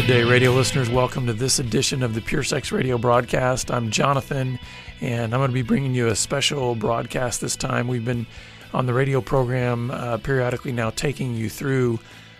[0.00, 0.88] Good day, radio listeners.
[0.88, 3.70] Welcome to this edition of the Pure Sex Radio broadcast.
[3.70, 4.58] I'm Jonathan,
[5.02, 7.86] and I'm going to be bringing you a special broadcast this time.
[7.86, 8.26] We've been
[8.72, 11.98] on the radio program uh, periodically now taking you through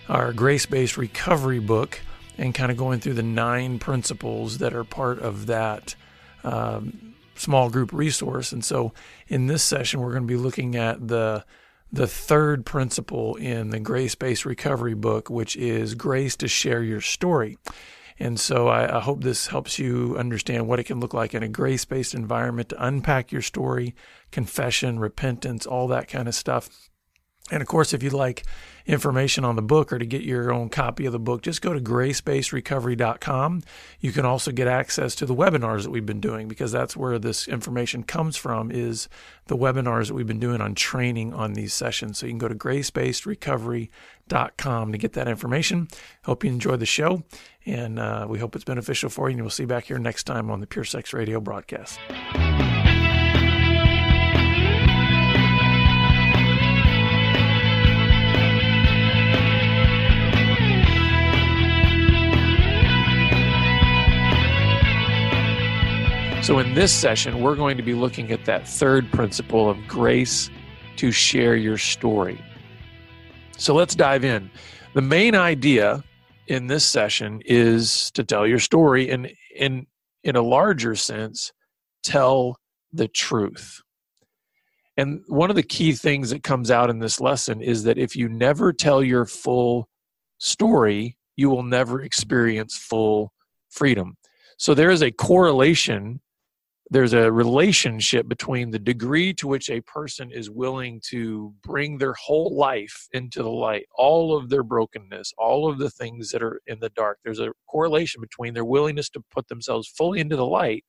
[0.09, 2.01] our grace based recovery book
[2.39, 5.95] and kind of going through the nine principles that are part of that
[6.45, 8.53] um, small group resource.
[8.53, 8.95] And so
[9.29, 11.45] in this session, we're going to be looking at the
[11.93, 17.01] the third principle in the grace based recovery book, which is grace to share your
[17.01, 17.59] story.
[18.19, 21.43] And so I, I, hope this helps you understand what it can look like in
[21.43, 23.95] a grace based environment to unpack your story,
[24.31, 26.90] confession, repentance, all that kind of stuff.
[27.51, 28.45] And of course, if you'd like
[28.87, 31.73] information on the book or to get your own copy of the book, just go
[31.73, 33.63] to gracebasedrecovery.com.
[34.01, 37.19] You can also get access to the webinars that we've been doing because that's where
[37.19, 39.09] this information comes from is
[39.47, 42.19] the webinars that we've been doing on training on these sessions.
[42.19, 45.89] So you can go to gracebasedrecovery.com to get that information.
[46.25, 47.25] Hope you enjoy the show
[47.67, 49.35] and uh, we hope it's beneficial for you.
[49.35, 51.99] And we'll see you back here next time on the Pure Sex Radio broadcast.
[66.51, 70.51] So, in this session, we're going to be looking at that third principle of grace
[70.97, 72.45] to share your story.
[73.57, 74.51] So, let's dive in.
[74.95, 76.03] The main idea
[76.49, 79.87] in this session is to tell your story and, in,
[80.25, 81.53] in a larger sense,
[82.03, 82.57] tell
[82.93, 83.81] the truth.
[84.97, 88.17] And one of the key things that comes out in this lesson is that if
[88.17, 89.89] you never tell your full
[90.39, 93.33] story, you will never experience full
[93.69, 94.17] freedom.
[94.59, 96.21] So there is a correlation
[96.93, 102.15] there's a relationship between the degree to which a person is willing to bring their
[102.15, 106.61] whole life into the light, all of their brokenness, all of the things that are
[106.67, 107.19] in the dark.
[107.23, 110.85] There's a correlation between their willingness to put themselves fully into the light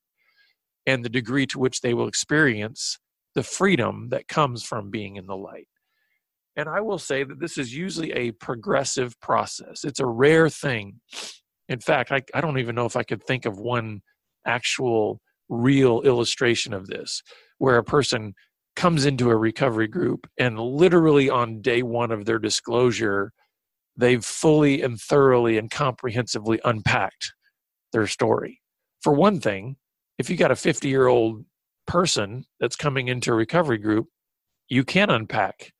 [0.86, 2.98] and the degree to which they will experience
[3.36, 5.68] the freedom that comes from being in the light.
[6.56, 9.84] And I will say that this is usually a progressive process.
[9.84, 11.00] It's a rare thing.
[11.68, 14.02] In fact, I, I don't even know if I could think of one
[14.44, 15.20] actual
[15.52, 17.22] real illustration of this
[17.58, 18.34] where a person
[18.74, 23.32] comes into a recovery group and literally on day one of their disclosure
[23.96, 27.34] they've fully and thoroughly and comprehensively unpacked
[27.92, 28.60] their story.
[29.02, 29.76] For one thing
[30.18, 31.44] if you got a 50 year old
[31.86, 34.06] person that's coming into a recovery group
[34.68, 35.72] you can unpack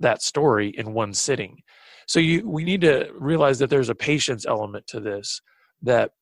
[0.00, 1.58] that story in one sitting.
[2.06, 5.42] So you we need to realize that there's a patience element to this
[5.82, 6.12] that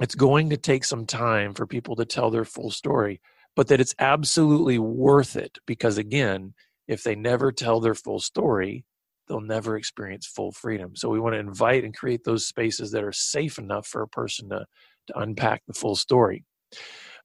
[0.00, 3.20] it's going to take some time for people to tell their full story,
[3.56, 6.54] but that it's absolutely worth it because, again,
[6.86, 8.84] if they never tell their full story,
[9.28, 10.96] they'll never experience full freedom.
[10.96, 14.08] So we want to invite and create those spaces that are safe enough for a
[14.08, 14.66] person to,
[15.06, 16.44] to unpack the full story.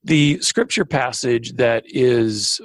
[0.04, 2.60] The scripture passage that is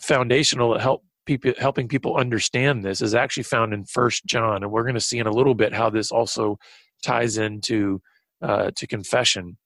[0.00, 4.70] foundational to help people helping people understand this is actually found in First John, and
[4.70, 6.58] we're going to see in a little bit how this also
[7.02, 8.00] ties into
[8.42, 9.56] uh, to confession.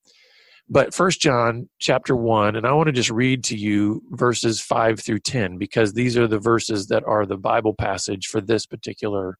[0.68, 5.00] But First John chapter one, and I want to just read to you verses five
[5.00, 9.36] through ten because these are the verses that are the Bible passage for this particular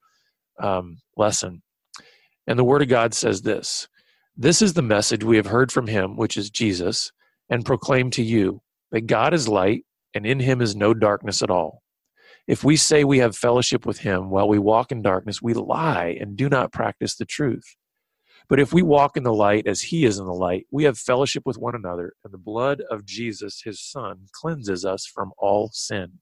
[0.60, 1.62] um, lesson.
[2.47, 3.88] And the Word of God says this:
[4.37, 7.12] "This is the message we have heard from Him, which is Jesus,
[7.48, 8.60] and proclaim to you
[8.91, 11.82] that God is light, and in Him is no darkness at all."
[12.47, 16.16] If we say we have fellowship with him while we walk in darkness, we lie
[16.21, 17.76] and do not practice the truth.
[18.48, 20.98] But if we walk in the light as he is in the light, we have
[20.98, 25.70] fellowship with one another, and the blood of Jesus, his son, cleanses us from all
[25.72, 26.19] sin.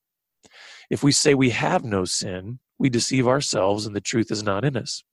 [0.91, 4.65] If we say we have no sin, we deceive ourselves and the truth is not
[4.65, 5.05] in us.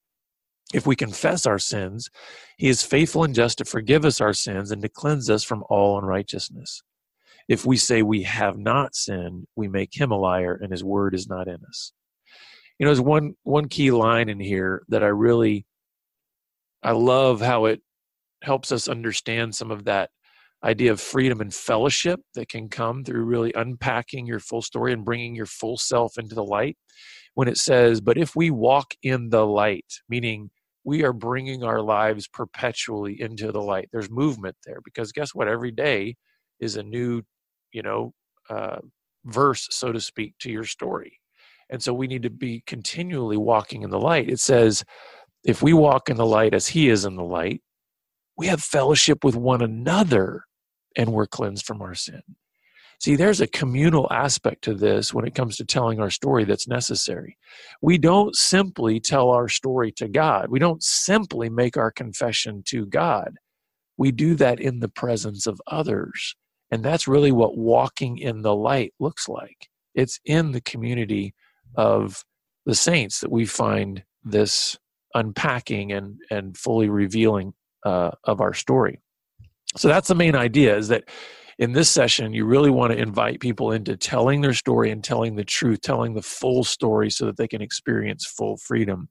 [0.74, 2.10] If we confess our sins,
[2.58, 5.64] he is faithful and just to forgive us our sins and to cleanse us from
[5.70, 6.82] all unrighteousness.
[7.48, 11.16] If we say we have not sinned, we make him a liar and his word
[11.16, 11.94] is not in us.
[12.80, 15.66] You know, there's one one key line in here that I really
[16.88, 17.82] I love how it
[18.44, 20.10] helps us understand some of that
[20.64, 25.04] idea of freedom and fellowship that can come through really unpacking your full story and
[25.04, 26.78] bringing your full self into the light.
[27.34, 30.50] When it says, but if we walk in the light, meaning
[30.86, 35.50] we are bringing our lives perpetually into the light, there's movement there because guess what?
[35.50, 36.16] Every day
[36.62, 37.22] is a new,
[37.74, 38.14] you know,
[38.50, 38.78] uh,
[39.26, 41.20] verse, so to speak, to your story.
[41.70, 44.30] And so we need to be continually walking in the light.
[44.30, 44.86] It says,
[45.48, 47.62] if we walk in the light as he is in the light,
[48.38, 50.44] we have fellowship with one another
[50.96, 52.22] and we're cleansed from our sin.
[53.00, 56.68] See, there's a communal aspect to this when it comes to telling our story that's
[56.68, 57.38] necessary.
[57.82, 62.86] We don't simply tell our story to God, we don't simply make our confession to
[62.86, 63.38] God.
[63.98, 66.36] We do that in the presence of others.
[66.70, 69.70] And that's really what walking in the light looks like.
[69.96, 71.34] It's in the community
[71.76, 72.26] of
[72.66, 74.78] the saints that we find this
[75.18, 77.54] unpacking and, and fully revealing
[77.86, 79.00] uh, of our story.
[79.76, 81.10] So that's the main idea is that
[81.60, 85.36] in this session, you really want to invite people into telling their story and telling
[85.36, 89.10] the truth, telling the full story so that they can experience full freedom.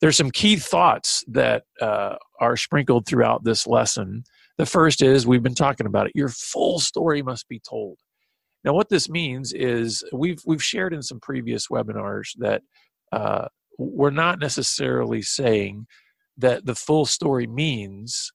[0.00, 4.22] There's some key thoughts that uh, are sprinkled throughout this lesson.
[4.56, 6.12] The first is we've been talking about it.
[6.14, 7.98] Your full story must be told.
[8.64, 12.62] Now, what this means is we've we've shared in some previous webinars that
[13.12, 13.48] uh,
[13.78, 15.86] we're not necessarily saying
[16.36, 18.32] that the full story means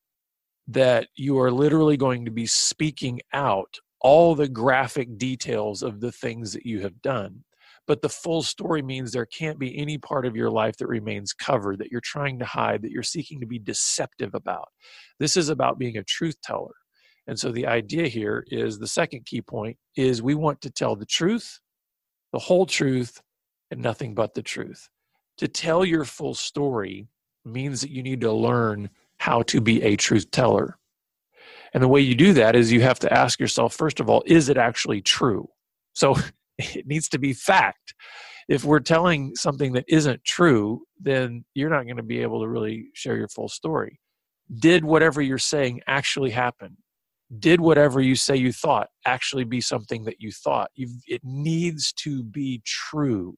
[0.67, 6.11] that you are literally going to be speaking out all the graphic details of the
[6.11, 7.43] things that you have done.
[7.87, 11.33] But the full story means there can't be any part of your life that remains
[11.33, 14.67] covered, that you're trying to hide, that you're seeking to be deceptive about.
[15.19, 16.75] This is about being a truth teller.
[17.25, 20.95] And so the idea here is the second key point is we want to tell
[20.95, 21.59] the truth,
[22.31, 23.21] the whole truth,
[23.71, 24.87] and nothing but the truth.
[25.39, 27.07] To tell your full story
[27.45, 28.89] means that you need to learn
[29.19, 30.77] how to be a truth teller.
[31.73, 34.21] And the way you do that is you have to ask yourself, first of all,
[34.25, 35.47] is it actually true?
[35.93, 36.17] So
[36.57, 37.93] it needs to be fact.
[38.49, 42.49] If we're telling something that isn't true, then you're not going to be able to
[42.49, 44.01] really share your full story.
[44.59, 46.75] Did whatever you're saying actually happen?
[47.37, 50.71] Did whatever you say you thought actually be something that you thought?
[50.75, 53.37] You've, it needs to be true.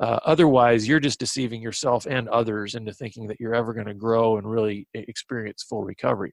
[0.00, 3.94] Uh, otherwise, you're just deceiving yourself and others into thinking that you're ever going to
[3.94, 6.32] grow and really experience full recovery.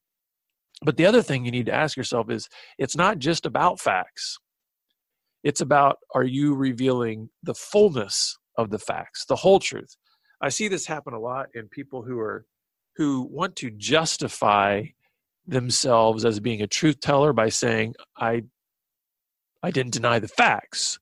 [0.84, 2.48] But the other thing you need to ask yourself is
[2.78, 4.38] it's not just about facts.
[5.44, 9.96] It's about are you revealing the fullness of the facts, the whole truth?
[10.42, 12.46] I see this happen a lot in people who are
[12.96, 14.84] who want to justify
[15.46, 18.44] themselves as being a truth teller by saying I
[19.64, 21.00] I didn't deny the facts.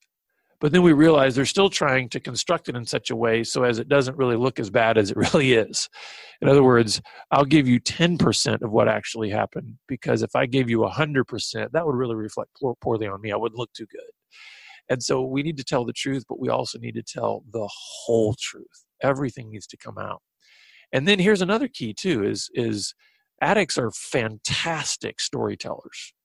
[0.66, 3.62] But then we realize they're still trying to construct it in such a way so
[3.62, 5.88] as it doesn't really look as bad as it really is.
[6.42, 10.68] In other words, I'll give you 10% of what actually happened because if I gave
[10.68, 12.50] you 100%, that would really reflect
[12.82, 13.32] poorly on me.
[13.32, 14.10] I wouldn't look too good.
[14.90, 17.70] And so we need to tell the truth, but we also need to tell the
[17.72, 18.86] whole truth.
[19.04, 20.24] Everything needs to come out.
[20.92, 22.96] And then here's another key too is is
[23.40, 26.16] addicts are fantastic storytellers.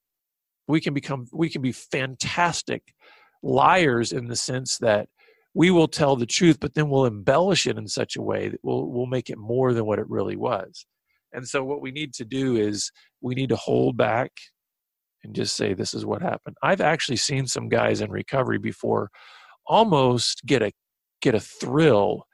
[0.67, 2.95] We can become we can be fantastic
[3.43, 5.09] liars in the sense that
[5.55, 8.61] we will tell the truth, but then we'll embellish it in such a way that
[8.63, 10.87] we'll, we'll make it more than what it really was.
[11.33, 12.91] And so, what we need to do is
[13.21, 14.33] we need to hold back
[15.23, 16.57] and just say, This is what happened.
[16.63, 19.11] I've actually seen some guys in recovery before
[19.67, 20.73] almost get a
[21.21, 22.27] get a thrill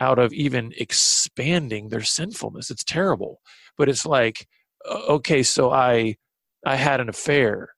[0.00, 2.70] out of even expanding their sinfulness.
[2.70, 3.40] It's terrible.
[3.76, 4.46] But it's like,
[4.88, 6.16] okay, so I
[6.66, 7.70] I had an affair.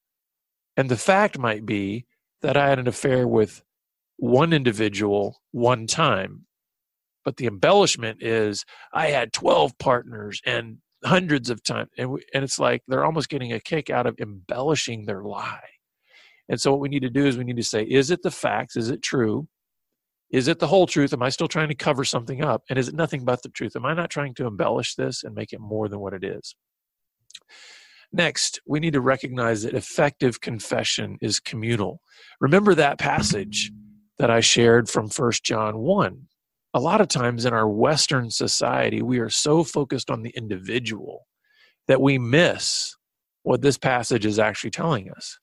[0.76, 2.06] And the fact might be
[2.42, 3.62] that I had an affair with
[4.16, 6.46] one individual one time.
[7.24, 11.88] But the embellishment is I had 12 partners and hundreds of times.
[11.96, 15.60] And, and it's like they're almost getting a kick out of embellishing their lie.
[16.48, 18.30] And so what we need to do is we need to say, is it the
[18.30, 18.76] facts?
[18.76, 19.48] Is it true?
[20.30, 21.12] Is it the whole truth?
[21.12, 22.62] Am I still trying to cover something up?
[22.68, 23.76] And is it nothing but the truth?
[23.76, 26.54] Am I not trying to embellish this and make it more than what it is?
[28.12, 32.02] Next, we need to recognize that effective confession is communal.
[32.40, 33.72] Remember that passage
[34.18, 36.26] that I shared from 1 John 1.
[36.74, 41.26] A lot of times in our Western society, we are so focused on the individual
[41.88, 42.94] that we miss
[43.42, 45.38] what this passage is actually telling us.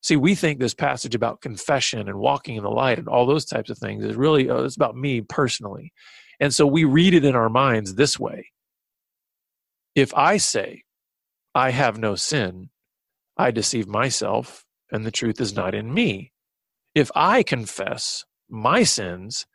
[0.00, 3.44] See, we think this passage about confession and walking in the light and all those
[3.44, 5.92] types of things is really, oh, it's about me personally.
[6.40, 8.50] And so we read it in our minds this way.
[9.94, 10.82] If I say,
[11.54, 12.70] I have no sin,
[13.36, 16.32] I deceive myself, and the truth is not in me.
[16.94, 19.46] If I confess my sins,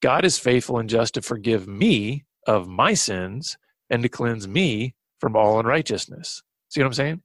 [0.00, 3.56] God is faithful and just to forgive me of my sins
[3.90, 6.42] and to cleanse me from all unrighteousness.
[6.68, 7.22] See what I'm saying?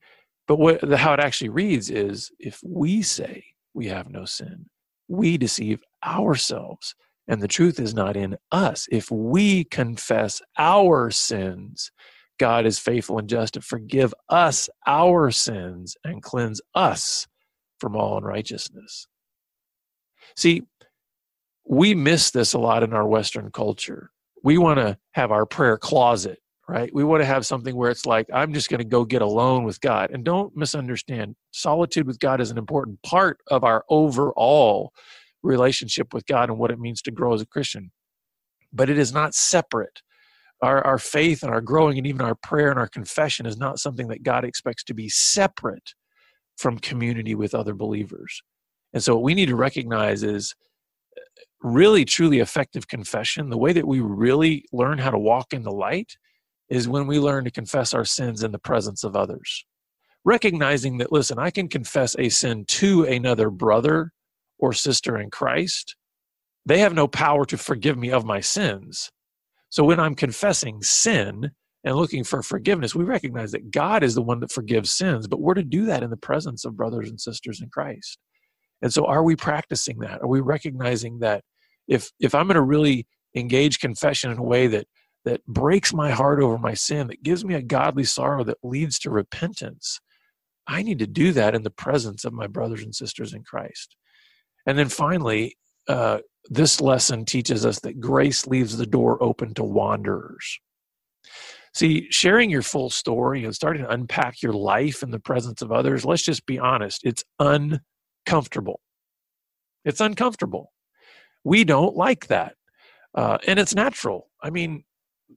[0.48, 3.43] But what, the, how it actually reads is if we say
[3.74, 4.65] we have no sin,
[5.07, 6.95] we deceive ourselves,
[7.27, 8.88] and the truth is not in us.
[8.91, 11.91] If we confess our sins,
[12.39, 17.27] God is faithful and just to forgive us our sins and cleanse us
[17.79, 19.08] from all unrighteousness.
[20.36, 20.63] See,
[21.67, 24.10] we miss this a lot in our Western culture.
[24.43, 26.89] We want to have our prayer closet, right?
[26.93, 29.65] We want to have something where it's like, I'm just going to go get alone
[29.65, 30.12] with God.
[30.12, 34.93] And don't misunderstand, solitude with God is an important part of our overall
[35.43, 37.91] relationship with God and what it means to grow as a Christian.
[38.74, 40.01] But it is not separate.
[40.62, 43.80] Our, our faith and our growing and even our prayer and our confession is not
[43.80, 45.94] something that God expects to be separate
[46.58, 48.42] from community with other believers.
[48.94, 50.56] And so what we need to recognize is
[51.18, 51.22] uh,
[51.62, 55.72] really truly effective confession, the way that we really learn how to walk in the
[55.72, 56.18] light
[56.70, 59.66] is when we learn to confess our sins in the presence of others.
[60.25, 64.12] Recognizing that, listen, I can confess a sin to another brother
[64.58, 65.96] or sister in Christ.
[66.66, 69.12] They have no power to forgive me of my sins.
[69.69, 71.51] So when I'm confessing sin
[71.83, 75.39] and looking for forgiveness, we recognize that God is the one that forgives sins, but
[75.39, 78.17] we're to do that in the presence of brothers and sisters in Christ.
[78.81, 80.21] And so are we practicing that?
[80.21, 81.43] Are we recognizing that
[81.88, 84.88] if if I'm going to really engage confession in a way that
[85.25, 88.97] that breaks my heart over my sin, that gives me a godly sorrow that leads
[88.99, 89.99] to repentance,
[90.65, 93.95] I need to do that in the presence of my brothers and sisters in Christ.
[94.65, 95.57] And then finally,
[95.88, 96.19] uh,
[96.50, 100.60] this lesson teaches us that grace leaves the door open to wanderers.
[101.74, 105.72] See, sharing your full story and starting to unpack your life in the presence of
[105.72, 108.79] others, let's just be honest, it's uncomfortable.
[109.86, 110.74] It's uncomfortable.
[111.44, 112.56] We don't like that.
[113.13, 114.29] Uh, and it's natural.
[114.41, 114.84] I mean,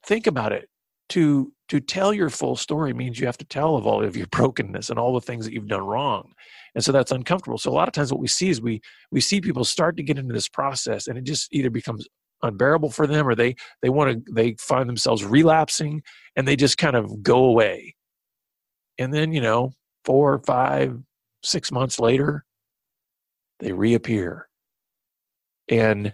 [0.04, 0.68] think about it.
[1.10, 4.26] To to tell your full story means you have to tell of all of your
[4.30, 6.30] brokenness and all the things that you've done wrong.
[6.74, 7.56] And so that's uncomfortable.
[7.56, 10.02] So a lot of times what we see is we we see people start to
[10.02, 12.06] get into this process and it just either becomes
[12.42, 16.02] unbearable for them or they they want to they find themselves relapsing
[16.36, 17.94] and they just kind of go away.
[18.98, 19.72] And then, you know,
[20.04, 20.98] four, five,
[21.42, 22.44] six months later,
[23.60, 24.46] they reappear.
[25.70, 26.12] And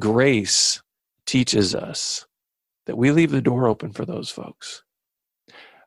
[0.00, 0.82] grace
[1.26, 2.26] teaches us
[2.86, 4.82] that we leave the door open for those folks.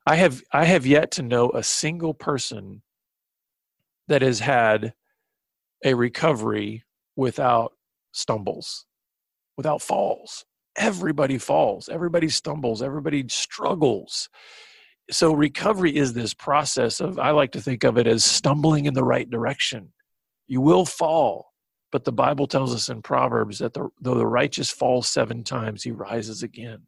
[0.06, 2.82] I have I have yet to know a single person
[4.08, 4.94] that has had
[5.86, 6.84] a recovery
[7.15, 7.74] without
[8.12, 8.86] stumbles,
[9.58, 10.46] without falls.
[10.77, 14.29] Everybody falls, everybody stumbles, everybody struggles.
[15.12, 18.94] So recovery is this process of I like to think of it as stumbling in
[18.94, 19.91] the right direction.
[20.48, 21.53] You will fall,
[21.91, 25.84] but the Bible tells us in Proverbs that the, though the righteous falls seven times,
[25.84, 26.84] he rises again.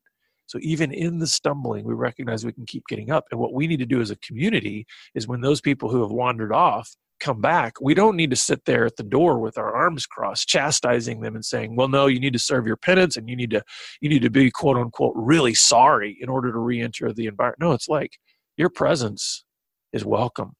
[0.52, 3.24] So even in the stumbling, we recognize we can keep getting up.
[3.32, 6.12] And what we need to do as a community is when those people who have
[6.12, 9.74] wandered off come back, we don't need to sit there at the door with our
[9.74, 13.30] arms crossed, chastising them and saying, "Well, no, you need to serve your penance and
[13.30, 13.64] you need to
[14.02, 17.72] you need to be quote unquote really sorry in order to re-enter the environment." No,
[17.72, 18.18] it's like
[18.58, 19.46] your presence
[19.94, 20.52] is welcome.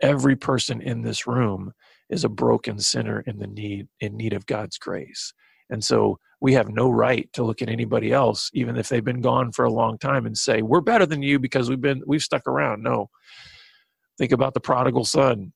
[0.00, 1.72] Every person in this room
[2.08, 5.34] is a broken sinner in the need in need of God's grace.
[5.70, 9.20] And so we have no right to look at anybody else, even if they've been
[9.20, 12.22] gone for a long time, and say, We're better than you because we've been we've
[12.22, 12.82] stuck around.
[12.82, 13.10] No.
[14.18, 15.52] Think about the prodigal son.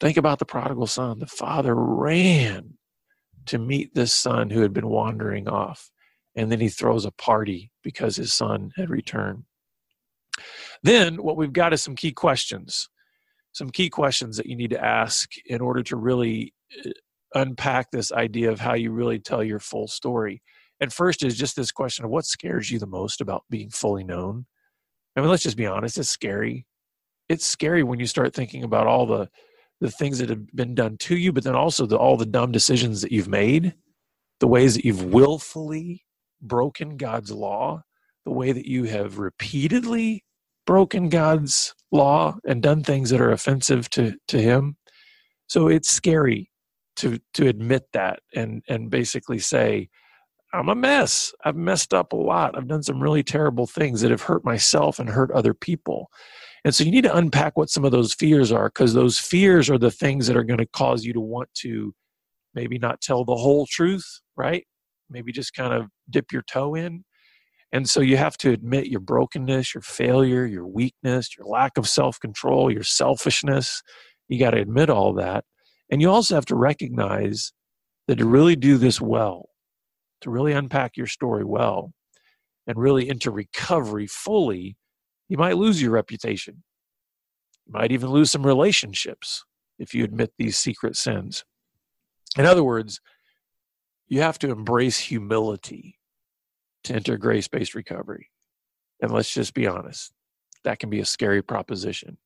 [0.00, 1.18] Think about the prodigal son.
[1.18, 2.74] The father ran
[3.46, 5.90] to meet this son who had been wandering off.
[6.36, 9.44] And then he throws a party because his son had returned.
[10.82, 12.88] Then, what we've got is some key questions.
[13.52, 16.54] Some key questions that you need to ask in order to really
[16.86, 16.90] uh,
[17.34, 20.42] unpack this idea of how you really tell your full story.
[20.80, 24.04] And first is just this question of what scares you the most about being fully
[24.04, 24.46] known?
[25.16, 26.66] I mean, let's just be honest, it's scary.
[27.28, 29.28] It's scary when you start thinking about all the
[29.80, 32.52] the things that have been done to you, but then also the, all the dumb
[32.52, 33.74] decisions that you've made,
[34.38, 36.04] the ways that you've willfully
[36.42, 37.82] broken God's law,
[38.26, 40.22] the way that you have repeatedly
[40.66, 44.76] broken God's law and done things that are offensive to, to Him.
[45.46, 46.49] So it's scary
[46.96, 49.88] to to admit that and and basically say
[50.52, 51.32] i'm a mess.
[51.44, 52.56] I've messed up a lot.
[52.56, 56.10] I've done some really terrible things that have hurt myself and hurt other people.
[56.64, 59.70] And so you need to unpack what some of those fears are because those fears
[59.70, 61.94] are the things that are going to cause you to want to
[62.54, 64.04] maybe not tell the whole truth
[64.36, 64.64] right?
[65.10, 67.04] Maybe just kind of dip your toe in.
[67.72, 71.88] And so you have to admit your brokenness your failure your weakness your lack of
[71.88, 73.82] self-control your selfishness.
[74.28, 75.44] You got to admit all that
[75.90, 77.52] and you also have to recognize
[78.06, 79.48] that to really do this well,
[80.20, 81.92] to really unpack your story well,
[82.66, 84.76] and really into recovery fully,
[85.28, 86.62] you might lose your reputation.
[87.66, 89.44] You might even lose some relationships
[89.78, 91.44] if you admit these secret sins.
[92.38, 93.00] In other words,
[94.08, 95.98] you have to embrace humility
[96.84, 98.30] to enter grace based recovery.
[99.02, 100.12] And let's just be honest,
[100.64, 102.18] that can be a scary proposition.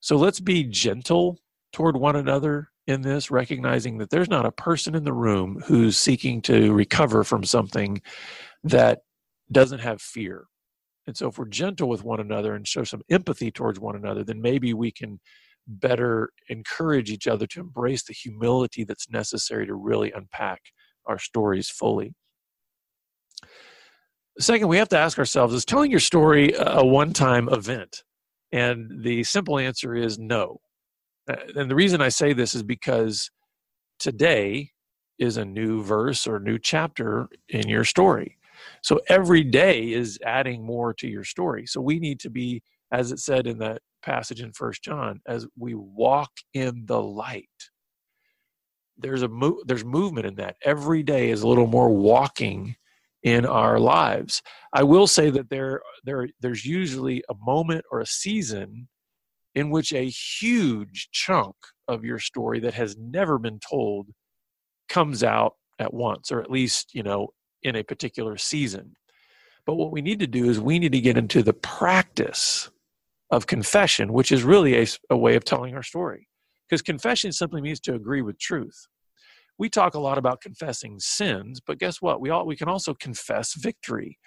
[0.00, 1.38] So let's be gentle
[1.72, 5.96] toward one another in this, recognizing that there's not a person in the room who's
[5.96, 8.00] seeking to recover from something
[8.62, 9.00] that
[9.50, 10.44] doesn't have fear.
[11.06, 14.24] And so, if we're gentle with one another and show some empathy towards one another,
[14.24, 15.20] then maybe we can
[15.68, 20.60] better encourage each other to embrace the humility that's necessary to really unpack
[21.06, 22.14] our stories fully.
[24.38, 28.02] Second, we have to ask ourselves is telling your story a one time event?
[28.52, 30.60] And the simple answer is no.
[31.28, 33.30] Uh, and the reason I say this is because
[33.98, 34.70] today
[35.18, 38.36] is a new verse or new chapter in your story.
[38.82, 41.66] So every day is adding more to your story.
[41.66, 45.46] So we need to be, as it said in that passage in First John, as
[45.58, 47.48] we walk in the light.
[48.98, 50.56] There's a mo- there's movement in that.
[50.62, 52.76] Every day is a little more walking
[53.22, 54.42] in our lives.
[54.72, 58.88] I will say that there there there's usually a moment or a season
[59.56, 61.56] in which a huge chunk
[61.88, 64.10] of your story that has never been told
[64.88, 67.30] comes out at once or at least, you know,
[67.64, 68.94] in a particular season.
[69.66, 72.70] But what we need to do is we need to get into the practice
[73.32, 76.28] of confession, which is really a, a way of telling our story.
[76.68, 78.86] Because confession simply means to agree with truth
[79.58, 82.20] we talk a lot about confessing sins, but guess what?
[82.20, 84.18] We all we can also confess victory.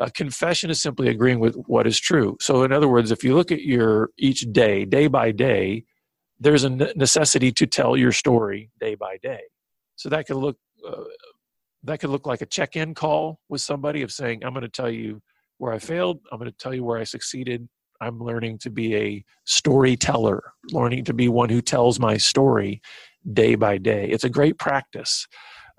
[0.00, 2.36] A confession is simply agreeing with what is true.
[2.40, 5.84] So, in other words, if you look at your each day, day by day,
[6.40, 9.42] there's a necessity to tell your story day by day.
[9.96, 10.56] So that could look
[10.88, 11.04] uh,
[11.84, 14.90] that could look like a check-in call with somebody of saying, "I'm going to tell
[14.90, 15.20] you
[15.58, 16.20] where I failed.
[16.32, 17.68] I'm going to tell you where I succeeded.
[18.00, 22.80] I'm learning to be a storyteller, learning to be one who tells my story
[23.30, 24.08] day by day.
[24.08, 25.26] It's a great practice.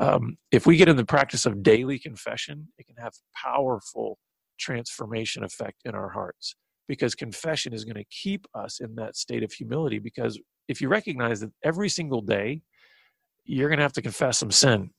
[0.02, 4.18] Um, if we get in the practice of daily confession, it can have powerful
[4.60, 6.56] transformation effect in our hearts
[6.88, 10.00] because confession is going to keep us in that state of humility.
[10.00, 12.64] Because if you recognize that every single day
[13.46, 14.90] you're going to have to confess some sin,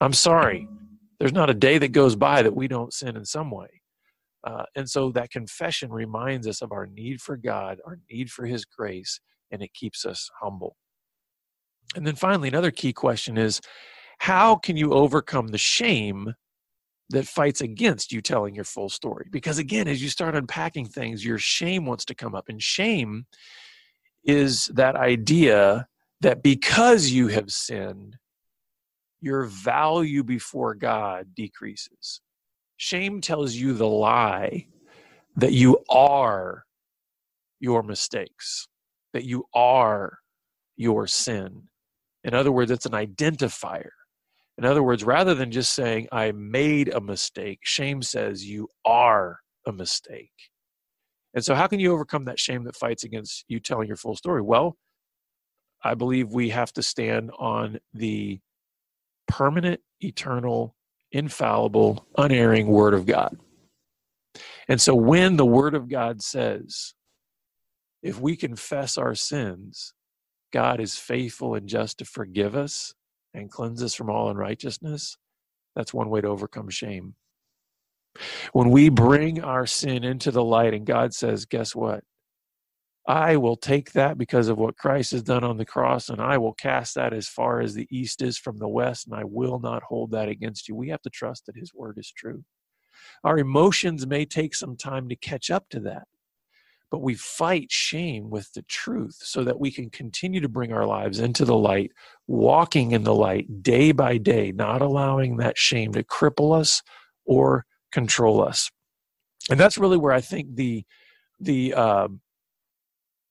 [0.00, 0.66] I'm sorry.
[1.18, 3.82] There's not a day that goes by that we don't sin in some way.
[4.42, 8.46] Uh, and so that confession reminds us of our need for God, our need for
[8.46, 10.76] His grace, and it keeps us humble.
[11.94, 13.60] And then finally, another key question is
[14.20, 16.34] how can you overcome the shame
[17.08, 19.26] that fights against you telling your full story?
[19.30, 22.50] Because again, as you start unpacking things, your shame wants to come up.
[22.50, 23.24] And shame
[24.22, 25.88] is that idea
[26.20, 28.18] that because you have sinned,
[29.22, 32.20] your value before God decreases.
[32.76, 34.66] Shame tells you the lie
[35.36, 36.64] that you are
[37.58, 38.68] your mistakes,
[39.14, 40.18] that you are
[40.76, 41.68] your sin.
[42.22, 43.88] In other words, it's an identifier.
[44.60, 49.38] In other words, rather than just saying, I made a mistake, shame says you are
[49.66, 50.34] a mistake.
[51.32, 54.16] And so, how can you overcome that shame that fights against you telling your full
[54.16, 54.42] story?
[54.42, 54.76] Well,
[55.82, 58.40] I believe we have to stand on the
[59.26, 60.76] permanent, eternal,
[61.10, 63.38] infallible, unerring Word of God.
[64.68, 66.92] And so, when the Word of God says,
[68.02, 69.94] if we confess our sins,
[70.52, 72.92] God is faithful and just to forgive us
[73.34, 75.16] and cleanse us from all unrighteousness,
[75.76, 77.14] that's one way to overcome shame.
[78.52, 82.02] When we bring our sin into the light and God says, guess what?
[83.06, 86.38] I will take that because of what Christ has done on the cross, and I
[86.38, 89.58] will cast that as far as the east is from the west, and I will
[89.58, 90.76] not hold that against you.
[90.76, 92.44] We have to trust that His word is true.
[93.24, 96.04] Our emotions may take some time to catch up to that
[96.90, 100.86] but we fight shame with the truth so that we can continue to bring our
[100.86, 101.92] lives into the light,
[102.26, 106.82] walking in the light day by day, not allowing that shame to cripple us
[107.24, 108.70] or control us.
[109.48, 110.84] And that's really where I think the
[111.38, 112.08] the uh,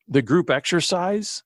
[0.08, 1.43] the group exercise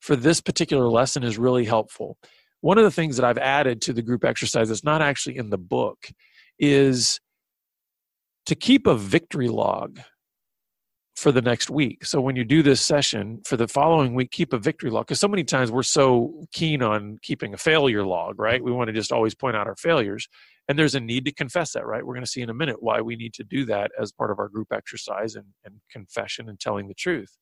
[0.00, 2.18] for this particular lesson is really helpful.
[2.60, 5.50] One of the things that I've added to the group exercise that's not actually in
[5.50, 6.08] the book
[6.58, 7.20] is
[8.46, 10.00] to keep a victory log
[11.16, 12.04] for the next week.
[12.04, 15.06] So when you do this session for the following week, keep a victory log.
[15.06, 18.62] Because so many times we're so keen on keeping a failure log, right?
[18.62, 20.26] We want to just always point out our failures.
[20.68, 22.04] And there's a need to confess that, right?
[22.04, 24.30] We're going to see in a minute why we need to do that as part
[24.30, 27.36] of our group exercise and, and confession and telling the truth.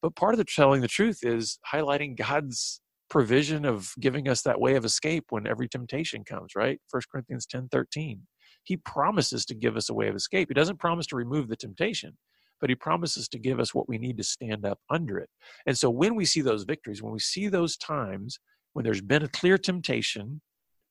[0.00, 2.80] But part of the telling the truth is highlighting God's
[3.10, 6.80] provision of giving us that way of escape when every temptation comes, right?
[6.88, 8.22] First Corinthians 10 13.
[8.62, 10.48] He promises to give us a way of escape.
[10.48, 12.16] He doesn't promise to remove the temptation
[12.60, 15.28] but he promises to give us what we need to stand up under it.
[15.66, 18.38] And so when we see those victories, when we see those times
[18.72, 20.40] when there's been a clear temptation,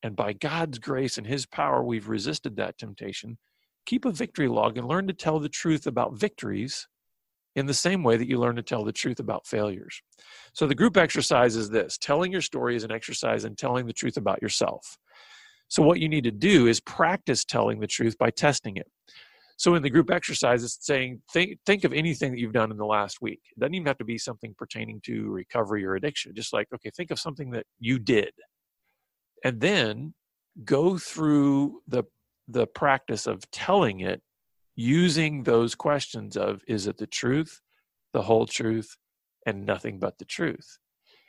[0.04, 3.38] and by God's grace and his power, we've resisted that temptation,
[3.86, 6.88] keep a victory log and learn to tell the truth about victories
[7.56, 10.02] in the same way that you learn to tell the truth about failures.
[10.54, 13.94] So the group exercise is this telling your story is an exercise in telling the
[13.94, 14.98] truth about yourself.
[15.68, 18.88] So what you need to do is practice telling the truth by testing it.
[19.60, 22.78] So in the group exercise, it's saying think think of anything that you've done in
[22.78, 23.42] the last week.
[23.52, 26.34] It doesn't even have to be something pertaining to recovery or addiction.
[26.34, 28.32] Just like okay, think of something that you did,
[29.44, 30.14] and then
[30.64, 32.06] go through the
[32.48, 34.22] the practice of telling it
[34.78, 37.60] using those questions of is it the truth,
[38.14, 38.96] the whole truth,
[39.46, 40.78] and nothing but the truth.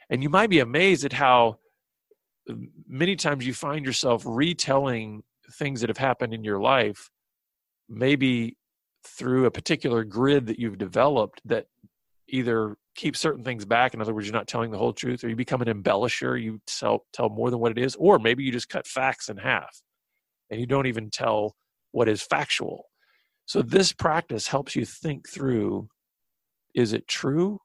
[0.08, 1.58] And you might be amazed at how
[2.86, 7.10] many times you find yourself retelling things that have happened in your life
[7.90, 8.56] maybe
[9.04, 11.66] through a particular grid that you've developed that
[12.28, 15.28] either keep certain things back in other words you're not telling the whole truth or
[15.28, 18.52] you become an embellisher you tell tell more than what it is or maybe you
[18.52, 19.82] just cut facts in half
[20.50, 21.56] and you don't even tell
[21.92, 22.86] what is factual.
[23.46, 25.88] So this practice helps you think through
[26.74, 27.60] is it true?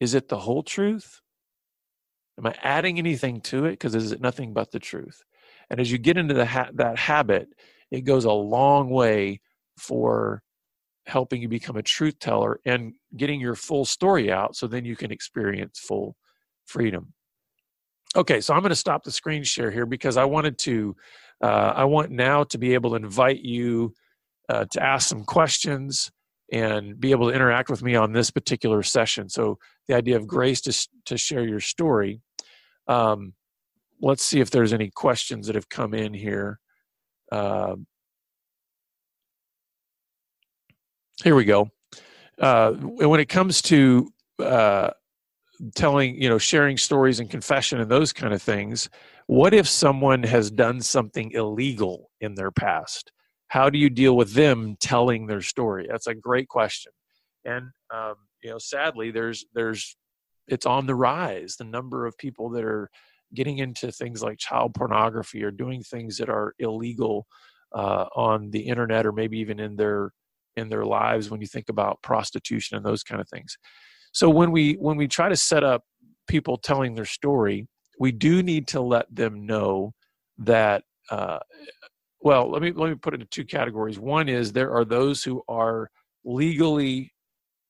[0.00, 1.20] Is it the whole truth?
[2.38, 3.72] Am i adding anything to it?
[3.72, 5.22] Because is it nothing but the truth?
[5.70, 7.48] And as you get into the ha- that habit
[7.94, 9.40] it goes a long way
[9.78, 10.42] for
[11.06, 14.96] helping you become a truth teller and getting your full story out so then you
[14.96, 16.16] can experience full
[16.66, 17.12] freedom.
[18.16, 20.96] Okay, so I'm going to stop the screen share here because I wanted to,
[21.42, 23.92] uh, I want now to be able to invite you
[24.48, 26.10] uh, to ask some questions
[26.52, 29.28] and be able to interact with me on this particular session.
[29.28, 32.20] So the idea of grace to, to share your story.
[32.86, 33.34] Um,
[34.00, 36.60] let's see if there's any questions that have come in here.
[37.30, 37.76] Uh,
[41.22, 41.70] here we go.
[42.38, 44.90] Uh, when it comes to uh,
[45.74, 48.88] telling, you know, sharing stories and confession and those kind of things,
[49.26, 53.12] what if someone has done something illegal in their past?
[53.48, 55.86] How do you deal with them telling their story?
[55.88, 56.92] That's a great question.
[57.44, 59.96] And um, you know, sadly, there's there's
[60.48, 61.56] it's on the rise.
[61.56, 62.90] The number of people that are
[63.34, 67.26] getting into things like child pornography or doing things that are illegal
[67.74, 70.12] uh, on the internet or maybe even in their
[70.56, 73.58] in their lives when you think about prostitution and those kind of things.
[74.12, 75.82] So when we when we try to set up
[76.28, 77.68] people telling their story
[77.98, 79.92] we do need to let them know
[80.38, 81.38] that uh,
[82.20, 83.98] well let me let me put it into two categories.
[83.98, 85.90] One is there are those who are
[86.24, 87.12] legally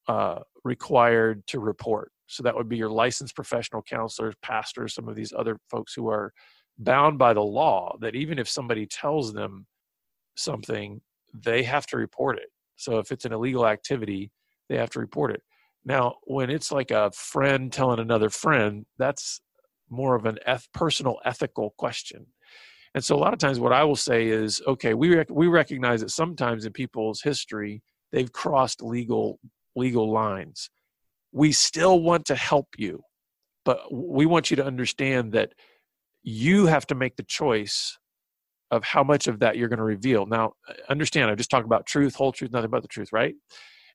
[0.08, 5.14] uh, required to report so that would be your licensed professional counselors, pastors, some of
[5.14, 6.32] these other folks who are
[6.78, 9.66] bound by the law that even if somebody tells them
[10.34, 11.00] something,
[11.32, 12.50] they have to report it.
[12.76, 14.30] So if it's an illegal activity,
[14.68, 15.42] they have to report it.
[15.84, 19.40] Now, when it's like a friend telling another friend, that's
[19.90, 22.26] more of an eth- personal ethical question.
[22.94, 25.46] And so a lot of times what I will say is, okay, we rec- we
[25.46, 27.82] recognize that sometimes in people's history
[28.12, 29.40] they've crossed legal
[29.76, 30.70] legal lines
[31.34, 33.02] we still want to help you
[33.64, 35.52] but we want you to understand that
[36.22, 37.98] you have to make the choice
[38.70, 40.26] of how much of that you're going to reveal.
[40.26, 40.52] Now
[40.88, 43.34] understand i just talked about truth whole truth nothing but the truth right?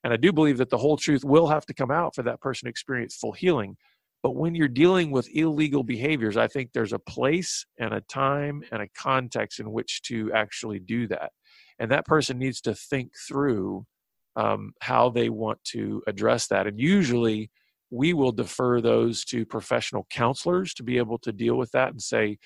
[0.04, 2.40] And i do believe that the whole truth will have to come out for that
[2.40, 3.76] person to experience full healing.
[4.22, 8.62] But when you're dealing with illegal behaviors i think there's a place and a time
[8.70, 11.32] and a context in which to actually do that.
[11.78, 13.86] And that person needs to think through
[14.36, 16.66] um, how they want to address that.
[16.66, 17.50] And usually
[17.90, 22.00] we will defer those to professional counselors to be able to deal with that and
[22.00, 22.38] say,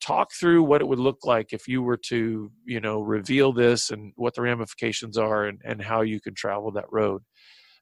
[0.00, 3.90] talk through what it would look like if you were to, you know, reveal this
[3.90, 7.22] and what the ramifications are and, and how you can travel that road.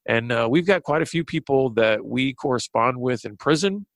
[0.07, 3.87] And uh, we've got quite a few people that we correspond with in prison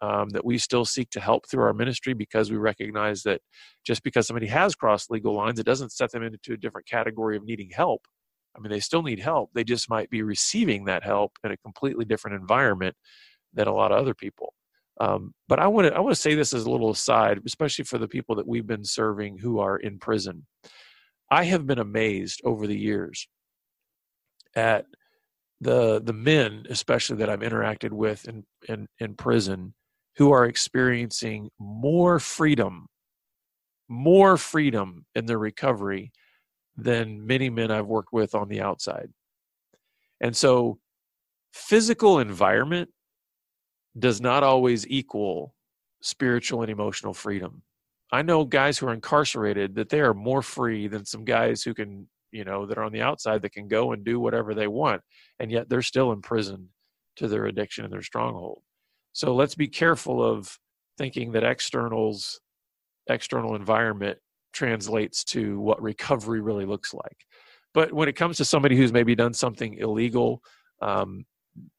[0.00, 3.40] um, that we still seek to help through our ministry because we recognize that
[3.84, 7.36] just because somebody has crossed legal lines, it doesn't set them into a different category
[7.36, 8.06] of needing help.
[8.58, 9.50] I mean, they still need help.
[9.54, 12.96] They just might be receiving that help in a completely different environment
[13.54, 14.52] than a lot of other people.
[15.00, 17.84] Um, but I want to I want to say this as a little aside, especially
[17.84, 20.46] for the people that we've been serving who are in prison.
[21.30, 23.28] I have been amazed over the years
[24.56, 24.86] at
[25.60, 29.74] the the men, especially that I've interacted with in in, in prison,
[30.16, 32.88] who are experiencing more freedom,
[33.88, 36.10] more freedom in their recovery
[36.78, 39.10] than many men I've worked with on the outside.
[40.20, 40.78] And so,
[41.52, 42.90] physical environment
[43.98, 45.54] does not always equal
[46.00, 47.62] spiritual and emotional freedom.
[48.12, 51.74] I know guys who are incarcerated that they are more free than some guys who
[51.74, 54.68] can, you know, that are on the outside that can go and do whatever they
[54.68, 55.02] want,
[55.40, 56.68] and yet they're still imprisoned
[57.16, 58.62] to their addiction and their stronghold.
[59.12, 60.58] So let's be careful of
[60.96, 62.40] thinking that externals,
[63.08, 64.18] external environment
[64.58, 67.24] translates to what recovery really looks like.
[67.74, 70.42] But when it comes to somebody who's maybe done something illegal,
[70.82, 71.24] um,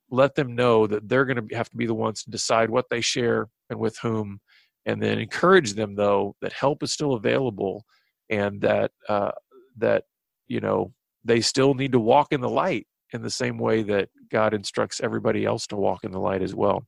[0.10, 2.86] let them know that they're going to have to be the ones to decide what
[2.90, 4.40] they share and with whom,
[4.86, 7.84] and then encourage them though that help is still available
[8.30, 9.32] and that uh,
[9.78, 10.06] that
[10.48, 10.94] you know
[11.26, 15.02] they still need to walk in the light in the same way that God instructs
[15.02, 16.86] everybody else to walk in the light as well.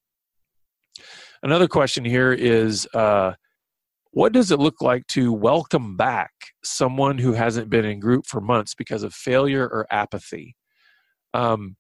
[1.44, 3.34] Another question here is uh,
[4.12, 6.32] what does it look like to welcome back
[6.64, 10.56] someone who hasn't been in group for months because of failure or apathy?
[11.34, 11.78] Um,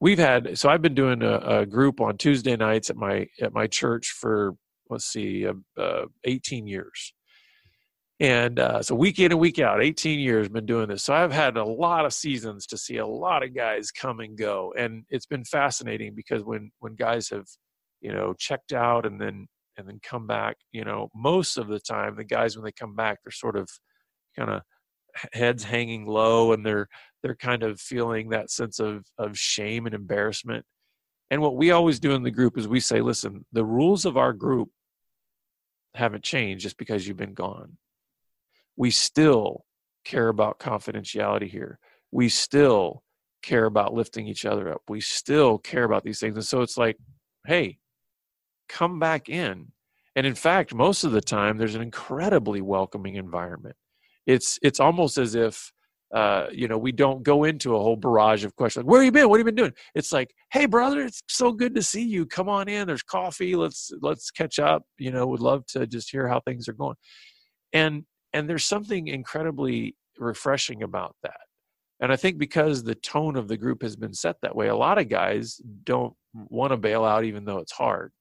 [0.00, 3.52] we've had so I've been doing a, a, group on Tuesday nights at my at
[3.52, 4.54] my church for
[4.88, 7.12] let's see, uh, uh, 18 years,
[8.20, 11.02] and uh, so week in and week out, 18 years been doing this.
[11.02, 14.38] So I've had a lot of seasons to see a lot of guys come and
[14.38, 17.46] go, and it's been fascinating because when when guys have
[18.00, 19.46] you know checked out and then
[19.76, 22.94] and then come back, you know, most of the time the guys when they come
[22.94, 23.68] back they're sort of
[24.36, 24.62] kind of
[25.32, 26.88] heads hanging low and they're
[27.22, 30.64] they're kind of feeling that sense of of shame and embarrassment.
[31.30, 34.16] And what we always do in the group is we say, listen, the rules of
[34.16, 34.68] our group
[35.94, 37.78] haven't changed just because you've been gone
[38.76, 39.64] we still
[40.04, 41.78] care about confidentiality here.
[42.12, 43.02] We still
[43.42, 44.82] care about lifting each other up.
[44.88, 46.36] We still care about these things.
[46.36, 46.96] And so it's like,
[47.46, 47.78] hey,
[48.68, 49.72] come back in.
[50.14, 53.76] And in fact, most of the time, there's an incredibly welcoming environment.
[54.26, 55.70] It's it's almost as if
[56.14, 58.84] uh, you know we don't go into a whole barrage of questions.
[58.84, 59.28] Like, Where you been?
[59.28, 59.74] What have you been doing?
[59.94, 62.24] It's like, hey, brother, it's so good to see you.
[62.26, 62.86] Come on in.
[62.86, 63.54] There's coffee.
[63.54, 64.84] Let's let's catch up.
[64.98, 66.96] You know, would love to just hear how things are going.
[67.72, 71.40] And and there's something incredibly refreshing about that
[72.00, 74.76] and i think because the tone of the group has been set that way a
[74.76, 76.14] lot of guys don't
[76.48, 78.12] want to bail out even though it's hard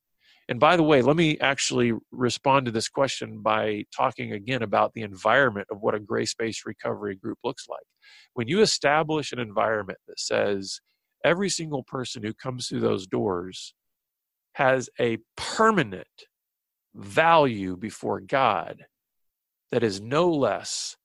[0.50, 4.94] and by the way let me actually respond to this question by talking again about
[4.94, 7.86] the environment of what a grace-based recovery group looks like
[8.34, 10.80] when you establish an environment that says
[11.24, 13.74] every single person who comes through those doors
[14.54, 16.08] has a permanent
[16.94, 18.86] value before god
[19.72, 20.96] that is no less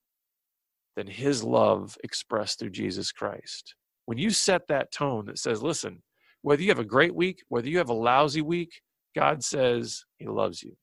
[0.96, 3.74] than his love expressed through Jesus Christ.
[4.06, 6.02] When you set that tone that says, listen,
[6.42, 8.80] whether you have a great week, whether you have a lousy week,
[9.14, 10.76] God says he loves you.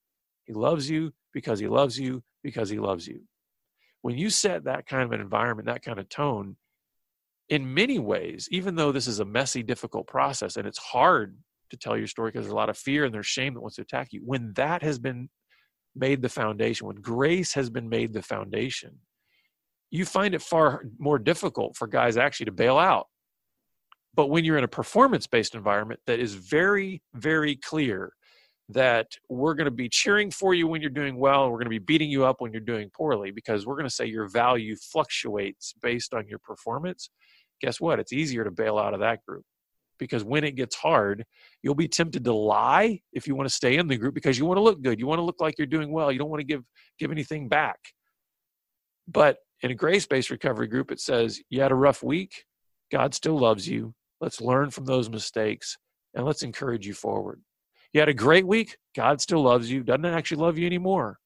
[0.45, 3.21] He loves you because he loves you because he loves you.
[4.01, 6.55] When you set that kind of an environment, that kind of tone,
[7.49, 11.37] in many ways, even though this is a messy, difficult process and it's hard
[11.69, 13.75] to tell your story because there's a lot of fear and there's shame that wants
[13.75, 15.29] to attack you, when that has been
[15.95, 18.97] made the foundation, when grace has been made the foundation,
[19.89, 23.07] you find it far more difficult for guys actually to bail out.
[24.17, 28.12] But when you're in a performance based environment that is very, very clear
[28.69, 31.67] that we're going to be cheering for you when you're doing well, and we're going
[31.67, 34.27] to be beating you up when you're doing poorly because we're going to say your
[34.27, 37.10] value fluctuates based on your performance,
[37.62, 37.99] guess what?
[37.99, 39.45] It's easier to bail out of that group
[39.99, 41.23] because when it gets hard,
[41.62, 44.45] you'll be tempted to lie if you want to stay in the group because you
[44.45, 44.99] want to look good.
[44.99, 46.12] You want to look like you're doing well.
[46.12, 46.63] You don't want to give
[46.97, 47.77] give anything back.
[49.08, 52.45] But in a grace-based recovery group, it says you had a rough week.
[52.91, 53.93] God still loves you.
[54.21, 55.77] Let's learn from those mistakes
[56.13, 57.41] and let's encourage you forward.
[57.93, 58.77] You had a great week.
[58.95, 59.84] God still loves you.
[59.84, 61.17] Doesn't actually love you anymore.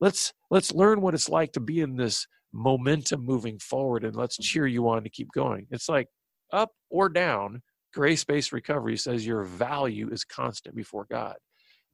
[0.00, 4.36] Let's let's learn what it's like to be in this momentum moving forward and let's
[4.36, 5.66] cheer you on to keep going.
[5.70, 6.08] It's like
[6.52, 11.36] up or down, grace based recovery says your value is constant before God.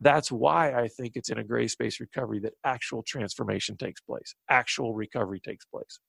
[0.01, 4.35] That's why I think it's in a grace based recovery that actual transformation takes place,
[4.51, 6.01] actual recovery takes place.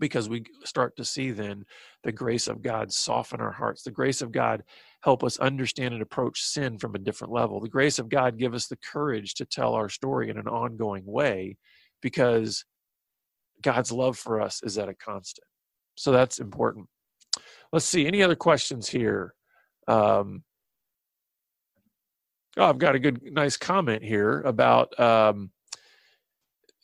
[0.00, 1.64] Because we start to see then
[2.02, 3.82] the grace of God soften our hearts.
[3.82, 4.64] The grace of God
[5.02, 7.60] help us understand and approach sin from a different level.
[7.60, 11.04] The grace of God give us the courage to tell our story in an ongoing
[11.06, 11.56] way
[12.02, 12.64] because
[13.62, 15.46] God's love for us is at a constant.
[15.94, 16.86] So that's important.
[17.72, 18.06] Let's see.
[18.06, 19.34] Any other questions here?
[19.86, 20.44] Um,
[22.56, 25.50] oh, I've got a good, nice comment here about um,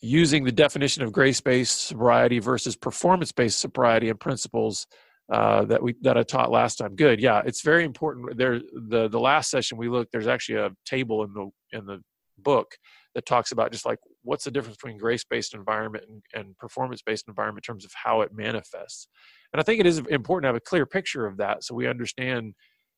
[0.06, 4.86] using the definition of grace-based sobriety versus performance-based sobriety and principles
[5.32, 6.94] uh, that we that I taught last time.
[6.94, 8.36] Good, yeah, it's very important.
[8.38, 10.12] There, the the last session we looked.
[10.12, 12.00] There's actually a table in the in the
[12.38, 12.76] book
[13.14, 17.66] that talks about just like what's the difference between grace-based environment and, and performance-based environment
[17.66, 19.08] in terms of how it manifests
[19.52, 21.86] and i think it is important to have a clear picture of that so we
[21.86, 22.52] understand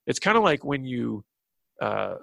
[0.08, 1.24] it's kind of like when you
[1.80, 2.14] uh,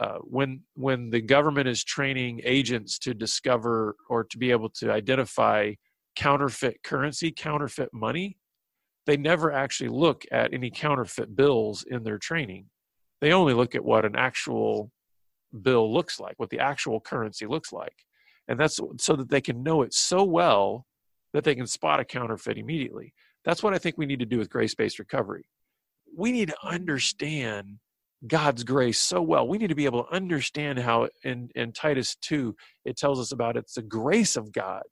[0.00, 4.92] uh, when when the government is training agents to discover or to be able to
[4.92, 5.72] identify
[6.16, 8.38] counterfeit currency counterfeit money
[9.08, 12.66] they never actually look at any counterfeit bills in their training.
[13.22, 14.92] They only look at what an actual
[15.62, 18.04] bill looks like what the actual currency looks like.
[18.48, 20.84] And that's so that they can know it so well
[21.32, 23.14] that they can spot a counterfeit immediately.
[23.46, 25.48] That's what I think we need to do with grace based recovery.
[26.14, 27.78] We need to understand
[28.26, 29.46] God's grace so well.
[29.46, 32.54] We need to be able to understand how in, in Titus 2,
[32.84, 34.82] it tells us about it's the grace of God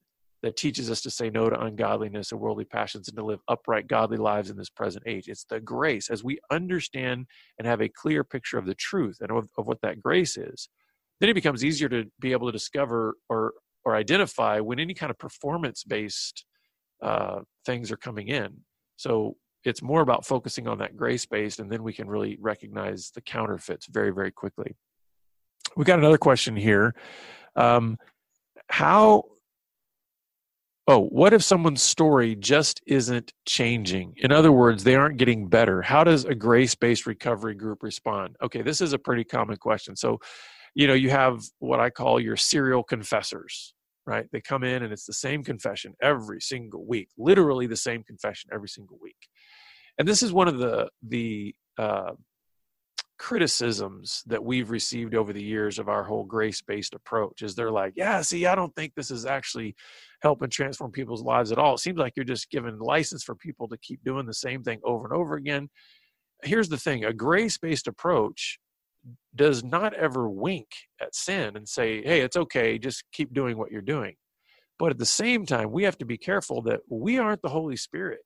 [0.42, 3.88] that teaches us to say no to ungodliness and worldly passions and to live upright,
[3.88, 5.28] godly lives in this present age.
[5.28, 6.08] It's the grace.
[6.08, 7.26] As we understand
[7.58, 10.68] and have a clear picture of the truth and of, of what that grace is,
[11.18, 15.10] then it becomes easier to be able to discover or or identify when any kind
[15.10, 16.44] of performance based
[17.02, 18.52] uh, things are coming in.
[18.96, 23.10] So it's more about focusing on that gray space and then we can really recognize
[23.10, 24.76] the counterfeits very, very quickly.
[25.76, 26.94] We got another question here.
[27.56, 27.98] Um,
[28.68, 29.24] how
[30.88, 34.14] oh, what if someone's story just isn't changing?
[34.18, 35.82] In other words, they aren't getting better.
[35.82, 38.36] How does a grace-based recovery group respond?
[38.40, 39.96] Okay, this is a pretty common question.
[39.96, 40.20] So,
[40.74, 43.74] you know, you have what I call your serial confessors,
[44.06, 44.26] right?
[44.30, 48.50] They come in and it's the same confession every single week, literally the same confession
[48.52, 49.28] every single week.
[49.98, 52.12] And this is one of the, the, uh,
[53.18, 57.94] criticisms that we've received over the years of our whole grace-based approach is they're like
[57.96, 59.74] yeah see i don't think this is actually
[60.22, 61.74] helping transform people's lives at all.
[61.74, 64.80] It seems like you're just giving license for people to keep doing the same thing
[64.84, 65.68] over and over again.
[66.42, 68.58] Here's the thing a grace-based approach
[69.34, 70.68] does not ever wink
[71.00, 74.16] at sin and say hey it's okay just keep doing what you're doing.
[74.78, 77.76] But at the same time we have to be careful that we aren't the holy
[77.76, 78.20] spirit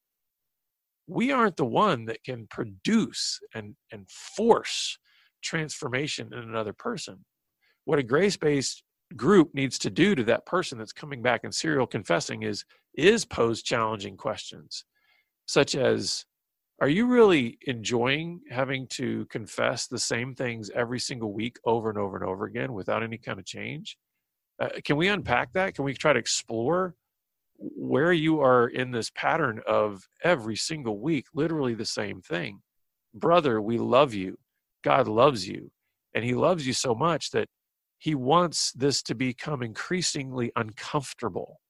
[1.11, 4.99] we aren't the one that can produce and, and force
[5.43, 7.25] transformation in another person.
[7.85, 8.85] What a grace based
[9.17, 12.65] group needs to do to that person that's coming back and serial confessing is
[12.97, 14.85] is pose challenging questions
[15.47, 16.25] such as
[16.81, 21.99] are you really enjoying having to confess the same things every single week over and
[21.99, 23.97] over and over again without any kind of change
[24.61, 26.95] uh, can we unpack that can we try to explore
[27.61, 32.61] where you are in this pattern of every single week, literally the same thing.
[33.15, 34.39] Brother, we love you.
[34.83, 35.71] God loves you.
[36.15, 37.49] And He loves you so much that
[37.99, 41.61] He wants this to become increasingly uncomfortable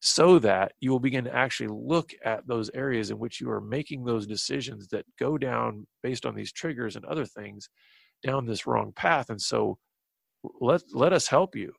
[0.00, 3.60] so that you will begin to actually look at those areas in which you are
[3.60, 7.68] making those decisions that go down based on these triggers and other things
[8.24, 9.30] down this wrong path.
[9.30, 9.78] And so
[10.60, 11.72] let, let us help you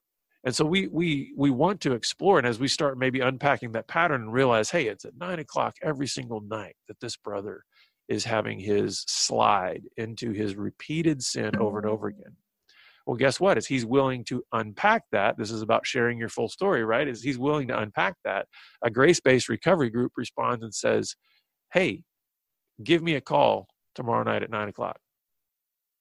[0.44, 3.88] and so we we we want to explore and as we start maybe unpacking that
[3.88, 7.64] pattern and realize hey it's at nine o'clock every single night that this brother
[8.10, 12.36] is having his slide into his repeated sin over and over again.
[13.08, 13.58] Well guess what?
[13.58, 15.38] Is he's willing to unpack that.
[15.38, 17.08] This is about sharing your full story right?
[17.08, 18.48] Is he's willing to unpack that.
[18.84, 21.16] A grace-based recovery group responds and says
[21.74, 22.04] hey
[22.84, 24.98] give me a call tomorrow night at nine o'clock.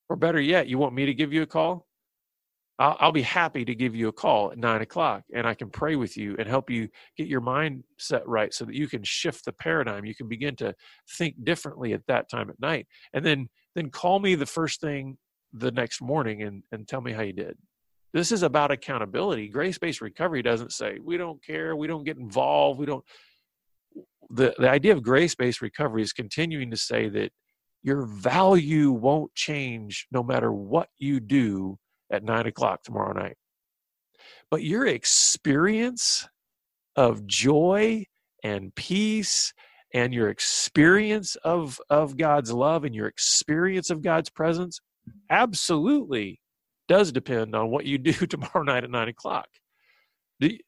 [0.09, 1.87] Or better yet you want me to give you a call
[2.83, 5.71] I'll, I'll, be happy to give you a call at nine o'clock and I can
[5.71, 9.05] pray with you and help you get your mind set right so that you can
[9.05, 10.05] shift the paradigm.
[10.05, 10.75] You can begin to
[11.17, 12.89] think differently at that time at night.
[13.13, 15.17] And then, then call me the first thing
[15.53, 17.57] the next morning and, and tell me how you did.
[18.13, 19.47] This is about accountability.
[19.49, 23.05] Grace based recovery doesn't say we don't care, we don't get involved, we don't.
[24.31, 27.31] The, the idea of grace based recovery is continuing to say that
[27.85, 31.79] your value won't change no matter what you do
[32.13, 33.37] at nine o'clock tomorrow night.
[34.51, 36.29] But your experience
[36.95, 38.05] of joy
[38.45, 39.53] and peace
[39.95, 44.81] and your experience of, of God's love and your experience of God's presence
[45.31, 46.41] absolutely
[46.89, 49.49] does depend on what you do tomorrow night at nine o'clock.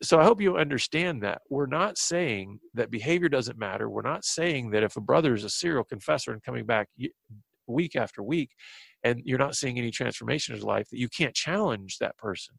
[0.02, 1.42] So I hope you understand that.
[1.50, 3.90] We're not saying that behavior doesn't matter.
[3.90, 6.88] We're not saying that if a brother is a serial confessor and coming back
[7.66, 8.50] week after week
[9.04, 12.54] and you're not seeing any transformation in his life that you can't challenge that person.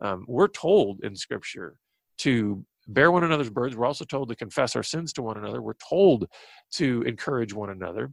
[0.00, 1.76] Um, we're told in scripture
[2.18, 3.76] to bear one another's burdens.
[3.76, 5.62] We're also told to confess our sins to one another.
[5.62, 6.26] We're told
[6.72, 8.12] to encourage one another.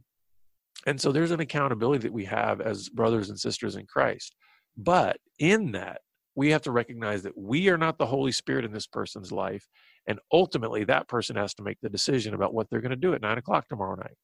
[0.86, 4.34] And so there's an accountability that we have as brothers and sisters in christ.
[4.76, 6.00] But in that
[6.34, 9.68] we have to recognize that we are not the holy spirit in this person's life
[10.06, 13.14] and ultimately that person has to make the decision about what they're going to do
[13.14, 14.16] at nine o'clock tomorrow night.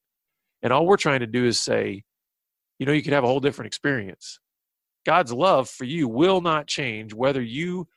[0.63, 2.03] And all we're trying to do is say
[2.79, 4.39] you know, you could have a whole different experience.
[5.05, 7.89] God's love for you will not change whether you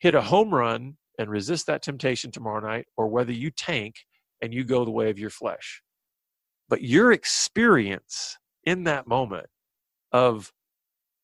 [0.00, 3.96] hit a home run and resist that temptation tomorrow night or whether you tank
[4.40, 5.82] and you go the way of your flesh.
[6.68, 9.46] But your experience in that moment
[10.12, 10.52] of,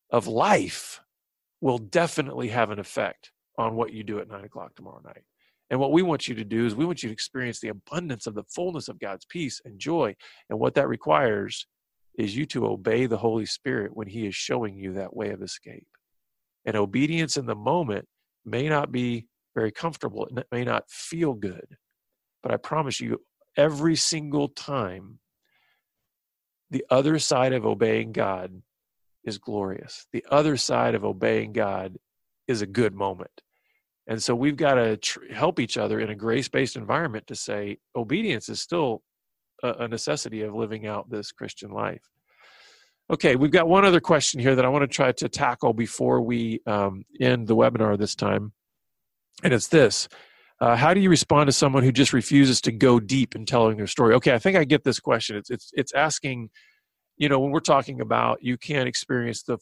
[0.09, 1.01] of life
[1.59, 5.23] will definitely have an effect on what you do at nine o'clock tomorrow night.
[5.69, 8.27] And what we want you to do is we want you to experience the abundance
[8.27, 10.15] of the fullness of God's peace and joy.
[10.49, 11.65] And what that requires
[12.15, 15.41] is you to obey the Holy Spirit when He is showing you that way of
[15.41, 15.87] escape.
[16.65, 18.07] And obedience in the moment
[18.45, 21.77] may not be very comfortable, it may not feel good,
[22.41, 23.21] but I promise you,
[23.57, 25.19] every single time,
[26.69, 28.61] the other side of obeying God
[29.23, 30.07] is glorious.
[30.13, 31.97] The other side of obeying God
[32.47, 33.41] is a good moment.
[34.07, 37.35] And so we've got to tr- help each other in a grace based environment to
[37.35, 39.03] say obedience is still
[39.63, 42.03] a, necessity of living out this Christian life.
[43.09, 46.21] Okay, we've got one other question here that I want to try to tackle before
[46.21, 48.53] we um, end the webinar this time.
[49.43, 50.07] And it's this
[50.61, 53.77] uh, How do you respond to someone who just refuses to go deep in telling
[53.77, 54.13] their story?
[54.15, 55.35] Okay, I think I get this question.
[55.35, 56.49] It's, it's, it's asking,
[57.17, 59.57] you know, when we're talking about you can't experience the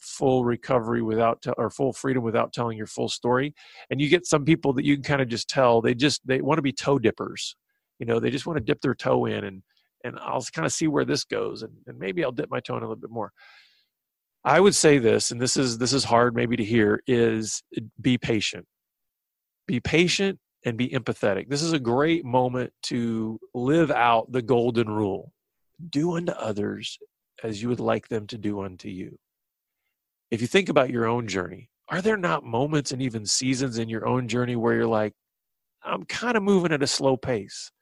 [0.00, 3.54] full recovery without or full freedom without telling your full story
[3.90, 6.40] and you get some people that you can kind of just tell they just they
[6.40, 7.54] want to be toe dippers
[8.00, 9.62] you know they just want to dip their toe in and
[10.02, 12.76] and i'll kind of see where this goes and, and maybe i'll dip my toe
[12.76, 13.32] in a little bit more.
[14.44, 17.82] I would say this and this is this is hard maybe to hear is uh,
[18.00, 18.66] be patient.
[19.66, 21.48] Be patient and be empathetic.
[21.48, 25.32] This is a great moment to live out the golden rule.
[25.90, 26.98] Do unto others
[27.42, 29.18] as you would like them to do unto you.
[30.30, 33.88] If you think about your own journey, are there not moments and even seasons in
[33.88, 35.12] your own journey where you're like,
[35.82, 37.72] I'm kind of moving at a slow pace?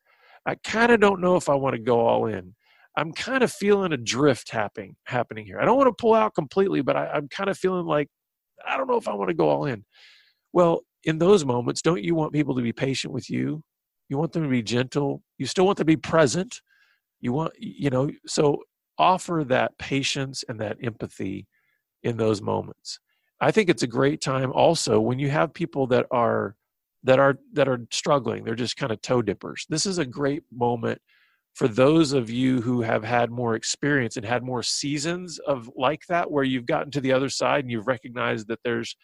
[0.49, 2.55] I kind of don't know if I want to go all in.
[2.97, 5.61] I'm kind of feeling a drift happening happening here.
[5.61, 8.09] I don't want to pull out completely, but I, I'm kind of feeling like
[8.67, 9.85] I don't know if I want to go all in.
[10.55, 13.63] Well, in those moments, don't you want people to be patient with you?
[14.09, 15.23] You want them to be gentle.
[15.37, 16.63] You still want them to be present.
[17.21, 18.63] You want, you know, so
[18.97, 21.47] offer that patience and that empathy
[22.03, 23.01] in those moments.
[23.39, 26.57] I think it's a great time also when you have people that are
[27.09, 28.45] that are that are struggling.
[28.45, 29.65] They're just kind of toe dippers.
[29.71, 31.01] This is a great moment
[31.55, 36.03] for those of you who have had more experience and had more seasons of like
[36.11, 38.95] that where you've gotten to the other side and you've recognized that there's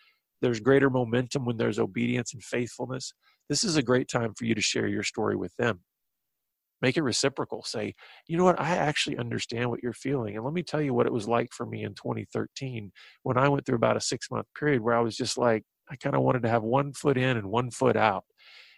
[0.43, 3.15] there's greater momentum when there's obedience and faithfulness.
[3.49, 5.81] This is a great time for you to share your story with them
[6.83, 7.95] make it reciprocal say
[8.27, 11.07] you know what i actually understand what you're feeling and let me tell you what
[11.07, 12.93] it was like for me in 2013
[13.23, 15.97] when i went through about a six month period where i was just like i
[15.97, 18.25] kind of wanted to have one foot in and one foot out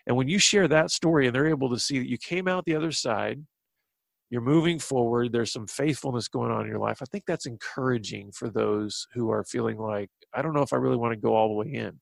[0.07, 2.65] and when you share that story and they're able to see that you came out
[2.65, 3.45] the other side
[4.31, 8.31] you're moving forward there's some faithfulness going on in your life i think that's encouraging
[8.33, 11.35] for those who are feeling like i don't know if i really want to go
[11.35, 11.99] all the way in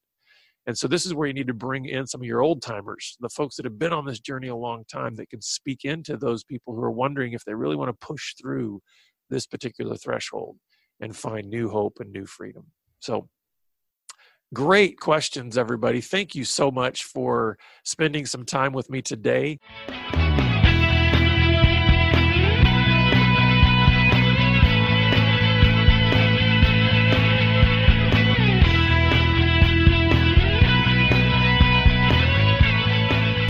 [0.66, 3.16] and so this is where you need to bring in some of your old timers,
[3.20, 6.16] the folks that have been on this journey a long time that can speak into
[6.16, 8.80] those people who are wondering if they really want to push through
[9.28, 10.57] this particular threshold
[11.00, 12.64] and find new hope and new freedom.
[13.00, 13.28] So
[14.55, 16.00] great questions, everybody.
[16.00, 19.59] Thank you so much for spending some time with me today.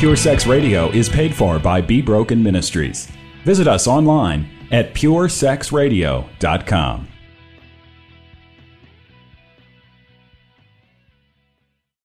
[0.04, 3.10] Pure Sex Radio is paid for by Be Broken Ministries.
[3.44, 7.13] Visit us online at puresexradio.com.